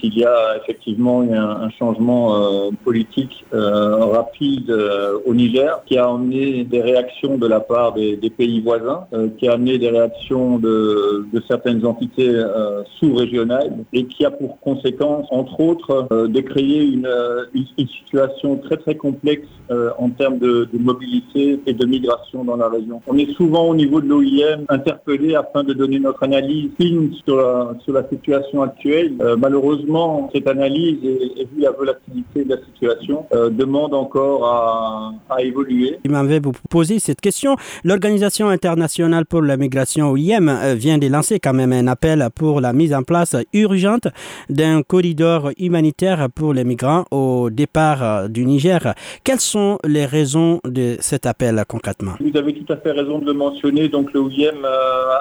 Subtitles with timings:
[0.00, 6.08] Il y a effectivement un, changement euh, politique euh, rapide euh, au Niger qui a
[6.08, 9.08] amené des réactions de la part des, pays voisins,
[9.38, 12.30] qui a amené des réactions de, certaines entités
[13.00, 17.08] sous-régionales et qui a pour conséquence, entre autres, de créer une,
[17.76, 19.48] situation très très complexe
[19.98, 23.00] en termes de, mobilité et de migration dans la région.
[23.08, 27.36] On est souvent au niveau de l'OIM interpellé afin de donner notre analyse fine sur
[27.36, 29.14] la situation actuelle.
[29.38, 29.87] malheureusement,
[30.32, 35.98] cette analyse et, vu la volatilité de la situation euh, demande encore à, à évoluer.
[36.04, 37.56] Il m'avait poser cette question.
[37.84, 42.60] L'Organisation internationale pour la migration OIM euh, vient de lancer quand même un appel pour
[42.60, 44.08] la mise en place urgente
[44.50, 48.94] d'un corridor humanitaire pour les migrants au départ euh, du Niger.
[49.24, 52.12] Quelles sont les raisons de cet appel concrètement?
[52.20, 53.88] Vous avez tout à fait raison de le mentionner.
[53.88, 54.62] Donc le OIM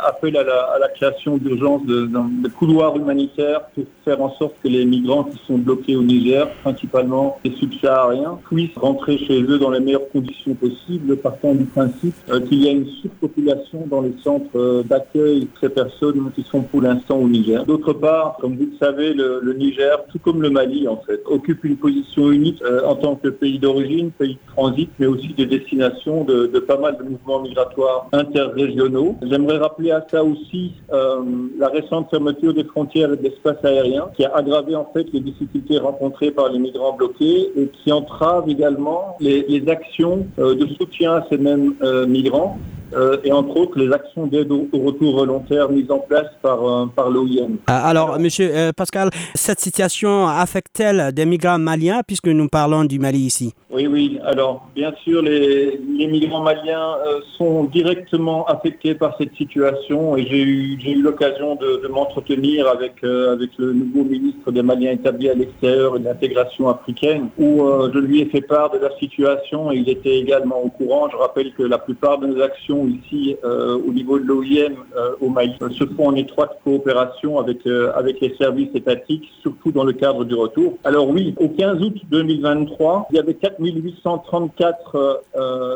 [0.05, 4.31] appelle à la, à la création d'urgence de, de, de couloirs humanitaires pour faire en
[4.36, 9.41] sorte que les migrants qui sont bloqués au Niger, principalement les subsahariens, puissent rentrer chez
[9.41, 13.86] eux dans les meilleures conditions possibles, partant du principe euh, qu'il y a une surpopulation
[13.89, 17.66] dans les centres euh, d'accueil de ces personnes qui sont pour l'instant au Niger.
[17.66, 21.64] D'autre part, comme vous le savez, le, Niger, tout comme le Mali en fait, occupe
[21.64, 25.44] une position unique euh, en tant que pays d'origine, pays de transit, mais aussi de
[25.45, 29.16] destination de, pas mal de mouvements migratoires interrégionaux.
[29.21, 34.25] J'aimerais rappeler à ça aussi la récente fermeture des frontières et de l'espace aérien qui
[34.25, 39.17] a aggravé en fait les difficultés rencontrées par les migrants bloqués et qui entravent également
[39.20, 42.58] les, les actions euh, de soutien à ces mêmes euh, migrants
[42.93, 46.66] euh, et entre autres les actions d'aide au, au, retour volontaire mises en place par,
[46.66, 47.57] euh, par l'OIM.
[47.67, 53.19] Alors, Monsieur euh, Pascal, cette situation affecte-t-elle des migrants maliens puisque nous parlons du Mali
[53.19, 54.19] ici Oui, oui.
[54.25, 56.95] Alors, bien sûr, les, les migrants maliens
[57.38, 63.03] sont directement affectés par cette situation et j'ai eu, eu l'occasion de, de m'entretenir avec,
[63.03, 67.61] avec le nouveau ministre des Maliens établis à l'extérieur et de l'intégration africaine où
[67.93, 71.09] je lui ai fait part de la situation et il était également au courant.
[71.09, 75.14] Je rappelle que la plupart de nos actions ici euh, au niveau de l'OIM euh,
[75.21, 79.83] au Mali se font en étroite coopération avec, euh, avec les services étatiques, surtout dans
[79.83, 80.77] le cadre du retour.
[80.83, 85.23] Alors oui, au 15 août 2023, il y avait 4834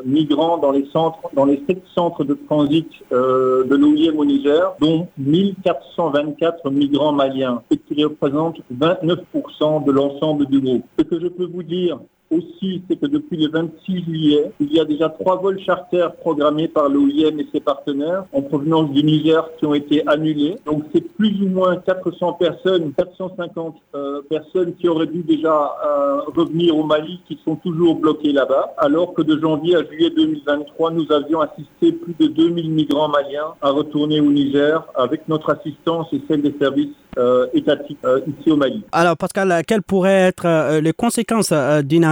[0.05, 5.07] migrants dans les centres, dans les sept centres de transit de l'OIM au Niger, dont
[5.17, 10.83] 1424 migrants maliens, ce qui représente 29% de l'ensemble du groupe.
[10.99, 11.99] Ce que je peux vous dire
[12.31, 16.67] aussi, c'est que depuis le 26 juillet, il y a déjà trois vols charters programmés
[16.67, 20.55] par l'OIM et ses partenaires en provenance du Niger qui ont été annulés.
[20.65, 26.21] Donc c'est plus ou moins 400 personnes, 450 euh, personnes qui auraient dû déjà euh,
[26.35, 30.91] revenir au Mali qui sont toujours bloquées là-bas, alors que de janvier à juillet 2023,
[30.91, 36.07] nous avions assisté plus de 2000 migrants maliens à retourner au Niger avec notre assistance
[36.13, 38.83] et celle des services euh, étatique euh, ici au Mali.
[38.91, 42.05] Alors Pascal, quelles pourraient être euh, les conséquences euh, d'une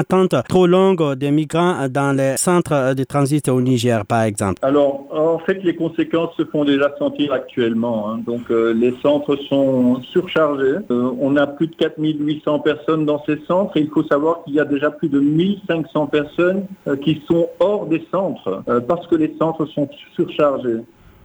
[0.48, 5.38] trop longue des migrants dans les centres de transit au Niger par exemple Alors en
[5.38, 8.10] fait les conséquences se font déjà sentir actuellement.
[8.10, 8.22] Hein.
[8.26, 10.78] Donc euh, les centres sont surchargés.
[10.90, 14.56] Euh, on a plus de 4800 personnes dans ces centres et il faut savoir qu'il
[14.56, 19.16] y a déjà plus de 1500 personnes euh, qui sont hors des centres parce que
[19.16, 20.80] les centres sont surchargés.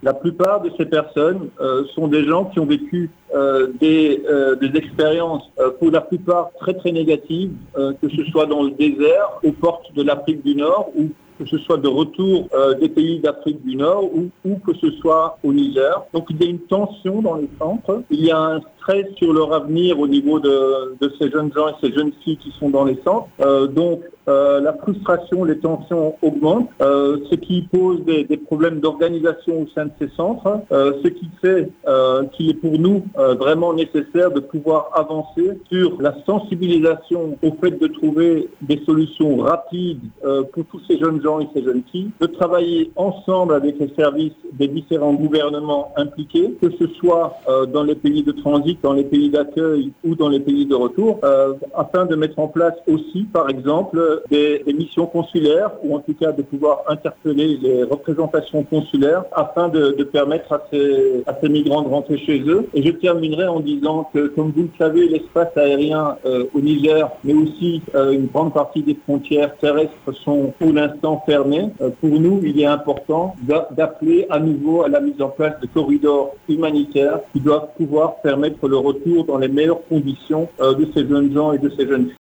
[0.04, 4.54] La plupart de ces personnes euh, sont des gens qui ont vécu euh, des, euh,
[4.54, 9.52] des, expériences, pour la plupart très très négatives, que ce soit dans le désert, aux
[9.52, 13.64] portes de l'Afrique du Nord, ou que ce soit de retour euh, des pays d'Afrique
[13.64, 16.04] du Nord, ou, que ce soit au Niger.
[16.12, 19.32] Donc il y a une tension dans les centres, il y a un stress sur
[19.32, 22.84] leur avenir au niveau de, ces jeunes gens et ces jeunes filles qui sont dans
[22.84, 23.28] les centres.
[23.68, 29.62] donc euh, la frustration, les tensions augmentent, euh, ce qui pose des, des problèmes d'organisation
[29.62, 33.34] au sein de ces centres, euh, ce qui fait euh, qu'il est pour nous euh,
[33.34, 40.00] vraiment nécessaire de pouvoir avancer sur la sensibilisation au fait de trouver des solutions rapides
[40.24, 44.32] euh, pour tous ces jeunes et ces jeunes filles, de travailler ensemble avec les services
[44.52, 47.36] des différents gouvernements impliqués, que ce soit
[47.72, 51.18] dans les pays de transit, dans les pays d'accueil ou dans les pays de retour,
[51.74, 56.32] afin de mettre en place aussi, par exemple, des, missions consulaires ou en tout cas
[56.32, 61.88] de pouvoir interpeller les représentations consulaires afin de, permettre à ces, à ces, migrants de
[61.88, 62.66] rentrer chez eux.
[62.74, 67.10] Et je terminerai en disant que, comme vous le savez, l'espace aérien euh, au Niger,
[67.24, 69.92] mais aussi euh, une grande partie des frontières terrestres
[70.24, 73.34] sont pour l'instant Euh, pour nous, il est important
[73.70, 78.68] d'appeler à nouveau à la mise en place de corridors humanitaires qui doivent pouvoir permettre
[78.68, 82.12] le retour dans les meilleures conditions de ces jeunes gens et de ces jeunes filles.